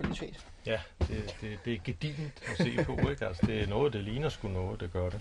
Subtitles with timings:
[0.00, 0.46] kvalitet.
[0.66, 3.26] Ja, det, det, det er gedigent at se på, ikke?
[3.26, 5.20] Altså, det er noget, det ligner sgu noget, det gør det.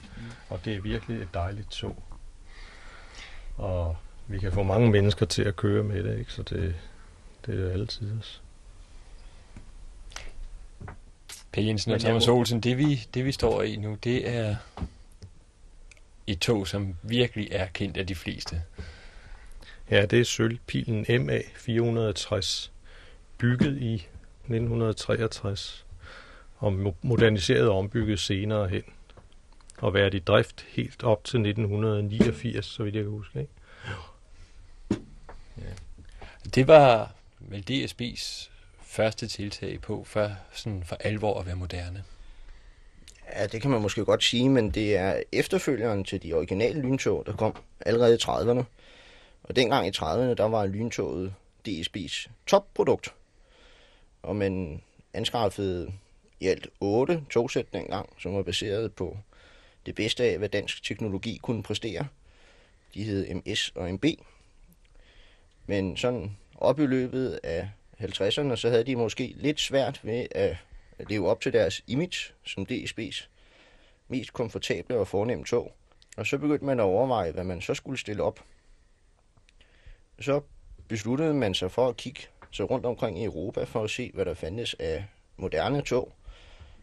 [0.49, 2.03] Og det er virkelig et dejligt tog.
[3.57, 6.33] Og vi kan få mange mennesker til at køre med det, ikke?
[6.33, 6.75] Så det,
[7.45, 8.41] det er altid os.
[11.51, 14.55] Per Jensen og Thomas Olsen, det vi, det vi står i nu, det er
[16.27, 18.61] et tog, som virkelig er kendt af de fleste.
[19.91, 22.71] Ja, det er sølvpilen MA 460,
[23.37, 24.07] bygget i
[24.49, 25.85] 1963
[26.57, 28.83] og mo- moderniseret og ombygget senere hen.
[29.77, 33.39] Og været i drift helt op til 1989, så vidt jeg kan huske.
[33.39, 33.51] Ikke?
[36.55, 38.49] Det var vel DSB's
[38.81, 42.03] første tiltag på, for, sådan for alvor at være moderne.
[43.35, 47.25] Ja, det kan man måske godt sige, men det er efterfølgeren til de originale lyntog,
[47.25, 48.63] der kom allerede i 30'erne.
[49.43, 51.33] Og dengang i 30'erne, der var lyntoget
[51.67, 53.13] DSB's topprodukt.
[54.21, 54.81] Og man
[55.13, 55.93] anskaffede
[56.39, 59.17] i alt otte togsæt dengang, som var baseret på
[59.85, 62.07] det bedste af, hvad dansk teknologi kunne præstere.
[62.93, 64.05] De hed MS og MB.
[65.65, 70.57] Men sådan op i løbet af 50'erne, så havde de måske lidt svært ved at
[71.09, 73.27] leve op til deres image som DSB's
[74.07, 75.73] mest komfortable og fornemme tog.
[76.17, 78.43] Og så begyndte man at overveje, hvad man så skulle stille op.
[80.19, 80.41] Så
[80.87, 82.21] besluttede man sig for at kigge
[82.51, 85.05] så rundt omkring i Europa for at se, hvad der fandtes af
[85.37, 86.11] moderne tog,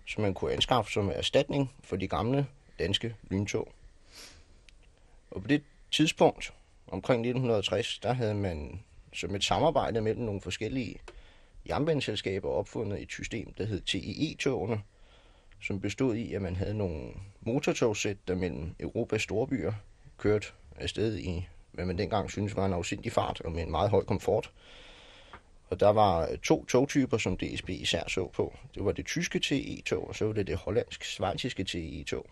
[0.07, 2.47] som man kunne anskaffe som erstatning for de gamle
[2.79, 3.73] danske lyntog.
[5.31, 6.53] Og på det tidspunkt,
[6.87, 8.81] omkring 1960, der havde man
[9.13, 10.99] som et samarbejde mellem nogle forskellige
[11.69, 14.83] jernbaneselskaber opfundet et system, der hed TEE-togene,
[15.63, 19.73] som bestod i, at man havde nogle motortogsæt, der mellem Europas storbyer
[20.19, 23.91] kørte afsted i, hvad man dengang synes var en afsindig fart og med en meget
[23.91, 24.51] høj komfort.
[25.69, 28.57] Og der var øh, to togtyper, som DSB især så på.
[28.75, 32.27] Det var det tyske TE-tog, og så var det det hollandsk-svejtiske TE-tog.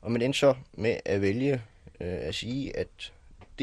[0.00, 1.52] Og man endte så med at vælge
[2.00, 3.12] øh, at sige, at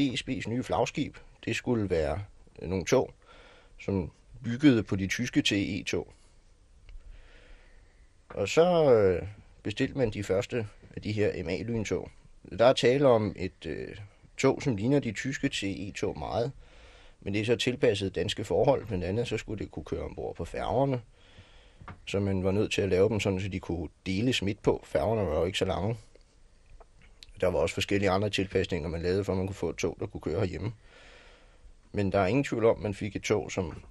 [0.00, 2.24] DSB's nye flagskib, det skulle være
[2.62, 3.14] øh, nogle tog,
[3.80, 4.10] som
[4.44, 6.12] byggede på de tyske TE-tog.
[8.28, 9.28] Og så øh,
[9.62, 12.10] bestilte man de første af de her MA-lyntog.
[12.58, 13.96] Der er tale om et øh,
[14.36, 16.52] tog, som ligner de tyske TE-tog meget,
[17.20, 18.86] men det er så tilpasset danske forhold.
[18.86, 21.00] Blandt andet så skulle det kunne køre ombord på færgerne,
[22.06, 24.80] så man var nødt til at lave dem sådan, så de kunne deles midt på.
[24.84, 25.96] Færgerne var jo ikke så lange.
[27.40, 29.96] Der var også forskellige andre tilpasninger, man lavede, for at man kunne få et tog,
[30.00, 30.72] der kunne køre herhjemme.
[31.92, 33.82] Men der er ingen tvivl om, at man fik et tog, som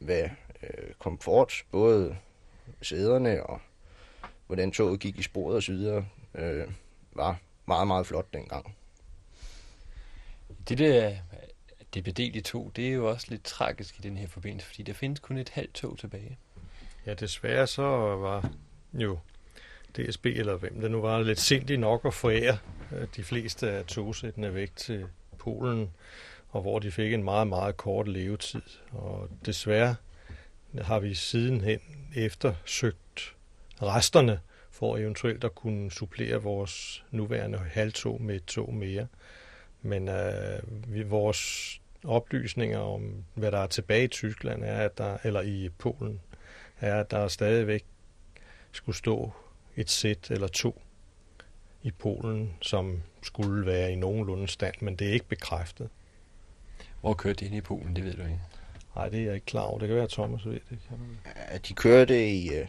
[0.00, 0.30] var
[0.62, 2.16] øh, komfort, både
[2.82, 3.60] sæderne og
[4.46, 6.02] hvordan toget gik i sporet osv.,
[6.34, 6.68] øh,
[7.12, 8.76] var meget, meget flot dengang.
[10.68, 11.16] Det der
[11.96, 15.20] DPD tog, det er jo også lidt tragisk i den her forbindelse, fordi der findes
[15.20, 16.38] kun et halvt tog tilbage.
[17.06, 17.82] Ja, desværre så
[18.16, 18.50] var
[18.94, 19.18] jo
[19.96, 22.58] DSB, eller hvem det nu var, lidt sindig nok at forære
[23.16, 25.06] de fleste af togsættene væk til
[25.38, 25.90] Polen,
[26.48, 28.62] og hvor de fik en meget, meget kort levetid.
[28.92, 29.96] Og desværre
[30.80, 31.80] har vi sidenhen
[32.16, 33.34] eftersøgt
[33.82, 34.40] resterne
[34.70, 39.06] for eventuelt at kunne supplere vores nuværende halvtog med et tog mere.
[39.82, 45.18] Men øh, vi, vores oplysninger om, hvad der er tilbage i Tyskland, er, at der,
[45.24, 46.20] eller i Polen,
[46.80, 47.84] er, at der stadigvæk
[48.72, 49.32] skulle stå
[49.76, 50.82] et sæt eller to
[51.82, 55.88] i Polen, som skulle være i nogenlunde stand, men det er ikke bekræftet.
[57.00, 58.40] Hvor kørte det ind i Polen, det ved du ikke.
[58.96, 59.78] Nej, det er jeg ikke klar over.
[59.78, 60.78] Det kan være, at Thomas ved det.
[60.88, 60.98] Kan?
[61.52, 62.66] Ja, de kørte i, øh,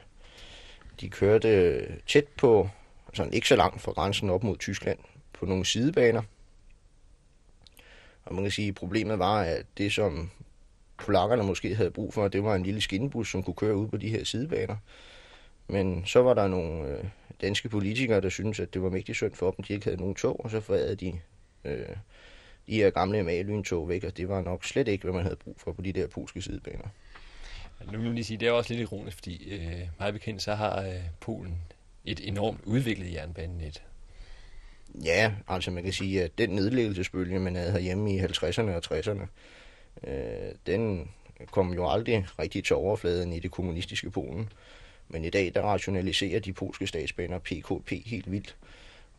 [1.01, 2.69] de kørte tæt på,
[3.13, 4.99] sådan ikke så langt fra grænsen op mod Tyskland,
[5.33, 6.21] på nogle sidebaner.
[8.27, 10.31] Og man kan sige, at problemet var, at det som
[10.97, 13.97] polakkerne måske havde brug for, det var en lille skinnebus, som kunne køre ud på
[13.97, 14.75] de her sidebaner.
[15.67, 17.03] Men så var der nogle øh,
[17.41, 20.15] danske politikere, der syntes, at det var mægtig synd for dem, de ikke havde nogen
[20.15, 21.19] tog, og så forærede de
[21.65, 21.95] øh,
[22.68, 25.56] de her gamle MA-lyntog væk, og det var nok slet ikke, hvad man havde brug
[25.57, 26.88] for på de der polske sidebaner.
[27.85, 30.56] Nu vil jeg lige sige, det er også lidt ironisk, fordi øh, meget bekendt, så
[30.56, 31.62] har øh, Polen
[32.06, 33.83] et enormt udviklet jernbanenet.
[34.95, 39.28] Ja, altså man kan sige, at den nedlæggelsesbølge, man havde herhjemme i 50'erne og 60'erne,
[40.10, 41.10] øh, den
[41.51, 44.50] kom jo aldrig rigtig til overfladen i det kommunistiske Polen.
[45.10, 48.56] Men i dag, der rationaliserer de polske statsbaner PKP helt vildt,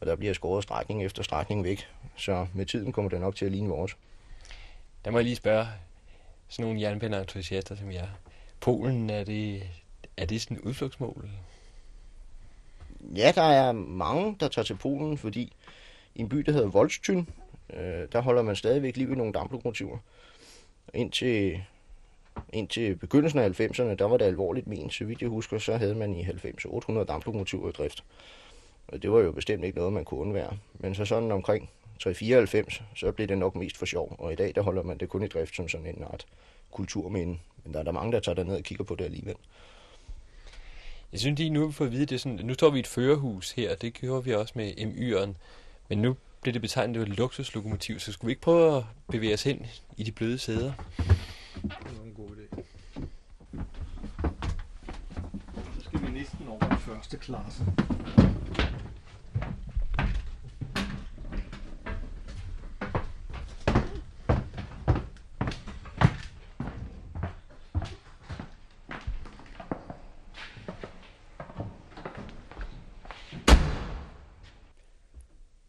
[0.00, 1.86] og der bliver skåret strækning efter strækning væk.
[2.16, 3.96] Så med tiden kommer det nok til at ligne vores.
[5.04, 5.66] Der må jeg lige spørge
[6.48, 8.08] sådan nogle jernbaneentusiaster som jeg.
[8.60, 9.62] Polen, er det,
[10.16, 11.30] er det sådan et udflugtsmål?
[13.00, 15.52] Ja, der er mange, der tager til Polen, fordi
[16.14, 17.24] i en by, der hedder Volstyn,
[17.72, 19.98] øh, der holder man stadigvæk liv i nogle damplokomotiver.
[20.94, 21.60] Indtil
[22.52, 24.94] indtil begyndelsen af 90'erne, der var det alvorligt ment.
[24.94, 28.04] Så vidt jeg husker, så havde man i 90 800 damplokomotiver i drift.
[28.88, 30.56] Og det var jo bestemt ikke noget, man kunne undvære.
[30.74, 34.16] Men så sådan omkring 394, så blev det nok mest for sjov.
[34.18, 36.26] Og i dag, der holder man det kun i drift som sådan en art
[36.70, 37.38] kulturminde.
[37.64, 39.36] Men der er der mange, der tager derned og kigger på det alligevel.
[41.12, 42.80] Jeg synes lige nu, vi fået at vide, det er sådan, nu står vi i
[42.80, 45.34] et førerhus her, det gjorde vi også med MY'eren.
[45.88, 48.84] Men nu blev det betegnet, det var et luksuslokomotiv, så skulle vi ikke prøve at
[49.12, 49.66] bevæge os hen
[49.96, 50.72] i de bløde sæder?
[51.62, 52.62] Det var en god idé.
[55.74, 57.64] Så skal vi næsten over i første klasse.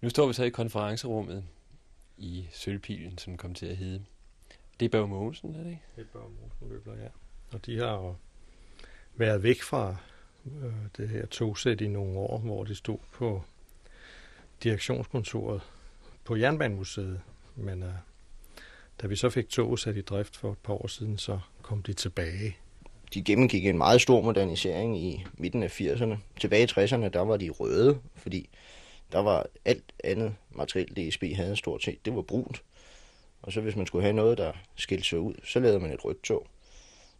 [0.10, 1.44] Nu står vi så i konferencerummet
[2.18, 4.06] i Sølvpilen, som kom til at hedde.
[4.80, 5.82] Det er Børge Mogensen, er det ikke?
[5.96, 7.08] Det er Børge Mogensen ja.
[7.52, 8.16] Og de har jo
[9.16, 9.96] været væk fra
[10.46, 13.44] øh, det her togsæt i nogle år, hvor de stod på
[14.64, 15.62] direktionskontoret
[16.24, 17.22] på Jernbanemuseet.
[17.56, 17.94] Men øh,
[19.02, 21.84] da vi så fik toget sat i drift for et par år siden, så kom
[21.84, 22.58] de tilbage.
[23.14, 26.16] De gennemgik en meget stor modernisering i midten af 80'erne.
[26.40, 28.50] Tilbage i 60'erne, der var de røde, fordi
[29.12, 32.64] der var alt andet materiel, DSB havde stort set, det var brunt.
[33.42, 36.06] Og så hvis man skulle have noget, der skilte sig ud, så lavede man et
[36.06, 36.48] rødt tog.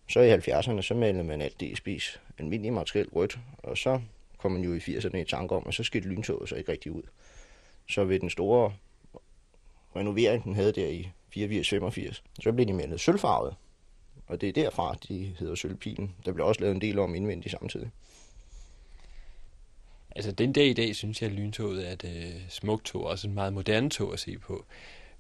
[0.10, 4.02] Så i 70'erne, så malede man alt DSB's almindelige materiel rødt, og så
[4.38, 6.92] kom man jo i 80'erne i tanke om, at så skilte lyntoget så ikke rigtig
[6.92, 7.04] ud.
[7.90, 8.74] Så ved den store
[9.96, 13.56] renovering, den havde der i 84-85, så blev de malet sølvfarvet.
[14.28, 16.16] Og det er derfra, de hedder Sølvpilen.
[16.26, 17.90] Der blev også lavet en del om indvendigt samtidig.
[20.16, 23.28] Altså den dag i dag synes jeg, at lyntoget er et øh, smukt tog, også
[23.28, 24.66] et meget moderne tog at se på.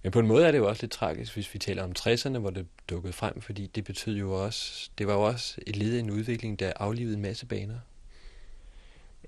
[0.03, 2.37] Men på en måde er det jo også lidt tragisk, hvis vi taler om 60'erne,
[2.37, 5.95] hvor det dukkede frem, fordi det betød jo også, det var jo også et led
[5.95, 7.79] i en udvikling, der aflivede en masse baner.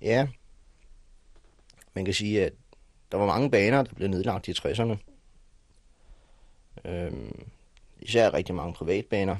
[0.01, 0.27] Ja,
[1.93, 2.53] man kan sige, at
[3.11, 4.97] der var mange baner, der blev nedlagt i 60'erne.
[6.85, 7.45] Øhm,
[7.99, 9.35] især rigtig mange privatbaner.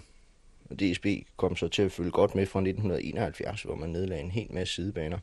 [0.70, 1.06] Og DSB
[1.38, 4.76] kom så til at følge godt med fra 1971, hvor man nedlagde en hel masse
[4.76, 5.20] sidebaner.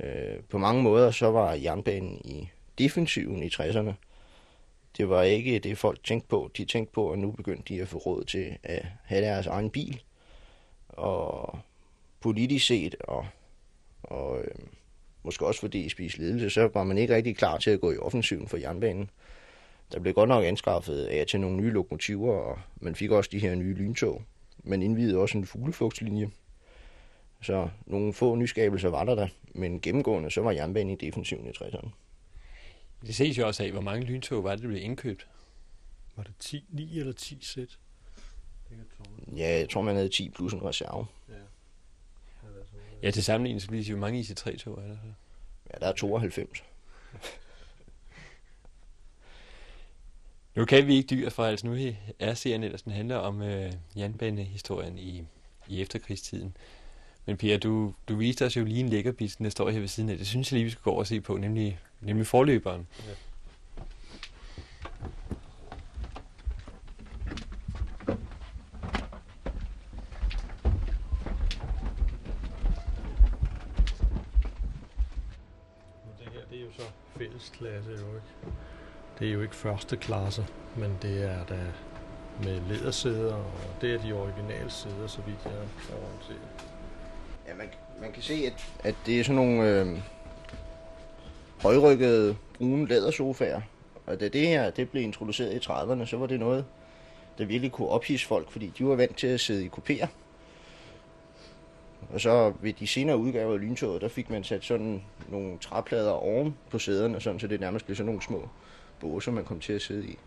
[0.00, 2.48] Øh, på mange måder så var jernbanen i
[2.78, 3.92] defensiven i 60'erne.
[4.96, 6.50] Det var ikke det, folk tænkte på.
[6.56, 9.70] De tænkte på, at nu begyndte de at få råd til at have deres egen
[9.70, 10.02] bil.
[10.88, 11.58] Og
[12.20, 13.26] politisk set, og,
[14.02, 14.54] og øh,
[15.22, 17.96] måske også for DSB's ledelse, så var man ikke rigtig klar til at gå i
[17.96, 19.10] offensiven for jernbanen.
[19.92, 23.38] Der blev godt nok anskaffet af til nogle nye lokomotiver, og man fik også de
[23.38, 24.22] her nye lyntog.
[24.64, 26.30] Man indvidede også en fuglefugtslinje,
[27.46, 31.50] så nogle få nyskabelser var der der, men gennemgående så var jernbanen i defensiven i
[31.50, 31.88] 60'erne.
[33.06, 35.26] Det ses jo også af, hvor mange lyntog var det, der blev indkøbt.
[36.16, 37.78] Var det 10, 9 eller 10 sæt?
[39.36, 41.06] Ja, jeg tror, man havde 10 plus en reserve.
[41.28, 41.34] Ja.
[43.02, 45.12] Ja, til sammenligning så bliver det jo mange IC3-tog, er der så?
[45.72, 46.64] Ja, der er 92.
[50.54, 53.72] Nu kan vi ikke dyr for, altså nu er serien ellers, den handler om øh,
[53.96, 55.26] jernbanehistorien i,
[55.68, 56.56] i efterkrigstiden.
[57.26, 60.10] Men Pia, du, du viste os jo lige en lækkerbis, der står her ved siden
[60.10, 60.18] af.
[60.18, 62.86] Det synes jeg lige, vi skal gå over og se på, nemlig, nemlig forløberen.
[63.06, 63.12] Ja.
[76.18, 76.82] Det her, det er jo så
[77.16, 78.56] fællesklasse jo ikke.
[79.18, 81.60] Det er jo ikke første klasse, men det er da
[82.42, 86.75] med lædersæder, og det er de originale sæder, så vidt jeg er orienteret.
[87.48, 87.68] Ja, man,
[88.00, 89.98] man kan se, at, at det er sådan nogle øh,
[91.62, 93.60] højrykkede brune lædersofaer.
[94.06, 96.64] Og da det her det blev introduceret i 30'erne, så var det noget,
[97.38, 100.06] der virkelig kunne ophisse folk, fordi de var vant til at sidde i kupéer.
[102.12, 106.10] Og så ved de senere udgaver af lyntoget, der fik man sat sådan nogle træplader
[106.10, 108.48] oven på sæderne, sådan, så det nærmest blev sådan nogle små
[109.00, 110.18] båser, man kom til at sidde i.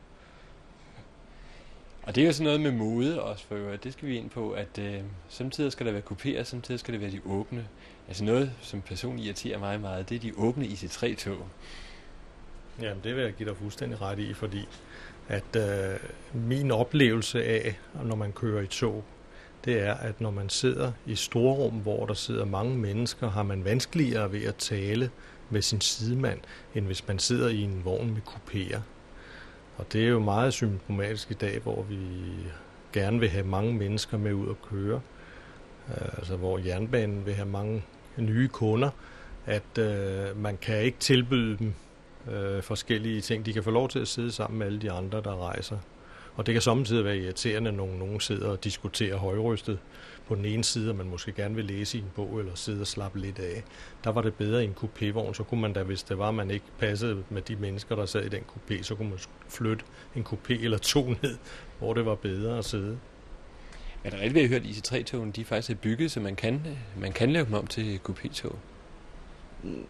[2.09, 3.83] Og det er jo sådan noget med mode også for øvrigt.
[3.83, 7.01] Det skal vi ind på, at øh, samtidig skal der være kupéer, samtidig skal det
[7.01, 7.67] være de åbne.
[8.07, 11.47] Altså noget, som personligt irriterer mig meget, det er de åbne IC3-tog.
[12.81, 14.67] Jamen, det vil jeg give dig fuldstændig ret i, fordi
[15.27, 15.99] at øh,
[16.33, 19.03] min oplevelse af, når man kører i tog,
[19.65, 23.65] det er, at når man sidder i storrum, hvor der sidder mange mennesker, har man
[23.65, 25.11] vanskeligere ved at tale
[25.49, 26.39] med sin sidemand,
[26.75, 28.79] end hvis man sidder i en vogn med kupéer.
[29.79, 31.97] Og det er jo meget symptomatisk i dag, hvor vi
[32.93, 35.01] gerne vil have mange mennesker med ud at køre.
[35.89, 37.83] Øh, altså hvor jernbanen vil have mange
[38.17, 38.89] nye kunder,
[39.45, 41.73] at øh, man kan ikke tilbyde dem
[42.31, 43.45] øh, forskellige ting.
[43.45, 45.77] De kan få lov til at sidde sammen med alle de andre, der rejser.
[46.35, 49.79] Og det kan samtidig være irriterende, når nogen sidder og diskuterer højrystet
[50.29, 52.81] på den ene side, og man måske gerne vil læse i en bog eller sidde
[52.81, 53.63] og slappe lidt af.
[54.03, 56.51] Der var det bedre i en kupévogn, så kunne man da, hvis det var, man
[56.51, 60.25] ikke passede med de mennesker, der sad i den kupé, så kunne man flytte en
[60.29, 61.37] kupé eller to ned,
[61.79, 62.97] hvor det var bedre at sidde.
[64.03, 66.61] Er det rigtigt, at hørt, at IC3-togene de faktisk er bygget, så man kan,
[66.97, 68.55] man kan lave dem om til kupé-tog?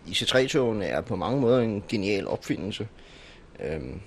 [0.08, 2.88] IC3-togene er på mange måder en genial opfindelse.
[3.60, 4.00] Øhm,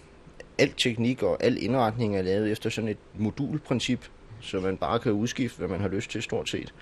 [0.58, 4.08] al teknik og al indretning er lavet efter sådan et modulprincip,
[4.42, 6.74] så man bare kan udskifte, hvad man har lyst til stort set.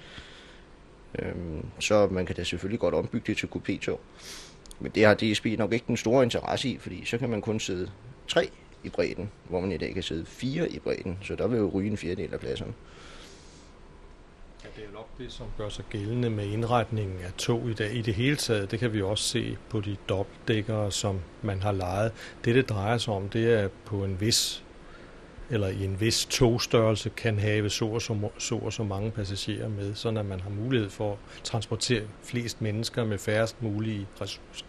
[1.19, 4.01] Øhm, så man kan da selvfølgelig godt ombygge det til kupé-tog.
[4.81, 7.61] Men det har DSB nok ikke den store interesse i, fordi så kan man kun
[7.61, 7.91] sidde
[8.29, 8.51] tre
[8.85, 11.71] i bredden, hvor man i dag kan sidde fire i bredden, så der vil jo
[11.75, 12.73] ryge en fjerdedel af pladserne.
[14.65, 17.95] Ja, det er nok det, som gør sig gældende med indretningen af tog i dag.
[17.95, 21.73] I det hele taget, det kan vi også se på de dobbeltdækkere, som man har
[21.73, 22.13] lejet.
[22.45, 24.65] Det, det drejer sig om, det er på en vis
[25.51, 29.69] eller i en vis togstørrelse kan have så og så, så, og så mange passagerer
[29.69, 34.65] med, så at man har mulighed for at transportere flest mennesker med færrest mulige ressourcer.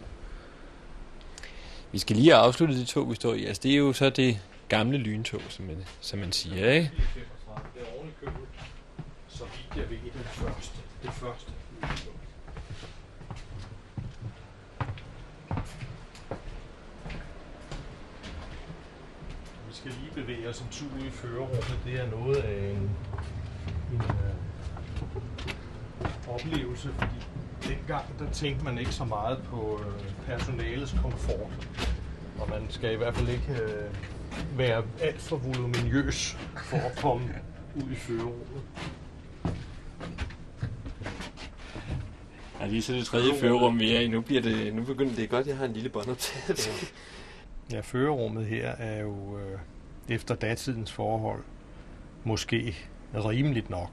[1.92, 3.44] Vi skal lige afslutte de tog, vi står i.
[3.44, 6.92] Altså, det er jo så det gamle lyntog, som man, som man siger, ikke?
[6.94, 8.48] Det er oven i købet,
[9.28, 10.78] så vidt jeg ved, det første.
[11.02, 12.12] Det første lyntog.
[20.16, 21.78] Vi bevæge os en tur i førerrummet.
[21.84, 22.90] Det er noget af en,
[23.92, 24.34] en øh,
[26.34, 27.14] oplevelse, fordi
[27.68, 31.68] dengang der tænkte man ikke så meget på øh, personalets komfort.
[32.38, 37.28] Og man skal i hvert fald ikke øh, være alt for voluminøs for at komme
[37.76, 38.62] ud i førerrummet.
[42.60, 44.08] Ja, lige så det tredje førerum, er i.
[44.08, 46.70] Nu, bliver det, nu begynder det godt, jeg har en lille båndoptagelse.
[47.72, 49.58] Ja, førerrummet her er jo øh,
[50.08, 51.42] efter datidens forhold
[52.24, 52.76] måske
[53.14, 53.90] rimeligt nok.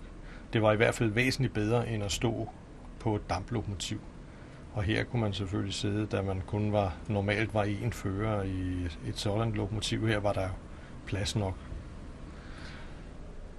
[0.54, 2.50] Det var i hvert fald væsentligt bedre end at stå
[3.00, 4.02] på et damplokomotiv.
[4.74, 8.88] Og her kunne man selvfølgelig sidde, da man kun var normalt var en fører i
[9.08, 10.08] et sådan lokomotiv.
[10.08, 10.50] Her var der
[11.06, 11.56] plads nok.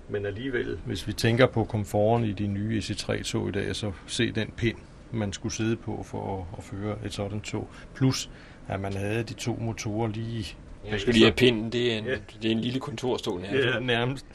[0.09, 4.33] Men alligevel, hvis vi tænker på komforten i de nye EC3-tog i dag, så se
[4.33, 4.76] den pind,
[5.12, 7.69] man skulle sidde på for at, at føre et sådan tog.
[7.95, 8.30] Plus,
[8.69, 10.57] at man havde de to motorer lige
[10.89, 11.73] Jeg skulle lige have pinden.
[11.73, 12.17] Det er en, Ja.
[12.43, 13.67] det er en lille kontorstol nærmest.
[13.67, 14.27] Ja, nærmest.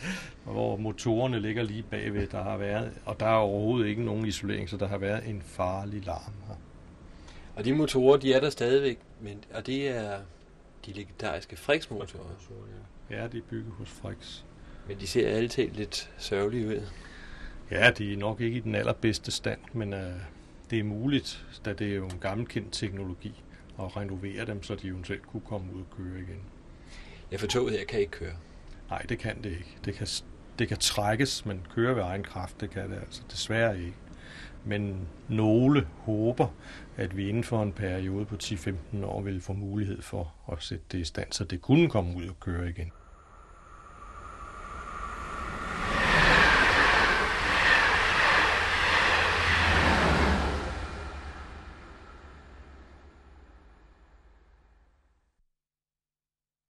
[0.44, 4.70] Hvor motorerne ligger lige bagved, der har været, og der er overhovedet ikke nogen isolering,
[4.70, 6.56] så der har været en farlig larm her.
[7.56, 10.18] Og de motorer, de er der stadigvæk, men, og det er
[10.86, 12.24] de legendariske Frix-motorer.
[13.10, 14.42] Ja, de er bygget hos Frix.
[14.88, 16.82] Men de ser alle talt lidt sørgelige ud.
[17.72, 20.00] Ja, de er nok ikke i den allerbedste stand, men uh,
[20.70, 23.34] det er muligt, da det er jo en gammelkendt teknologi,
[23.80, 26.42] at renovere dem, så de eventuelt kunne komme ud og køre igen.
[27.32, 28.36] Ja, for toget her kan ikke køre.
[28.90, 29.78] Nej, det kan det ikke.
[29.86, 30.08] Det kan,
[30.60, 33.98] det kan trækkes, men køre ved egen kraft, det kan det altså desværre ikke.
[34.66, 36.48] Men nogle håber,
[36.98, 40.86] at vi inden for en periode på 10-15 år vil få mulighed for at sætte
[40.92, 42.92] det i stand, så det kunne komme ud og køre igen.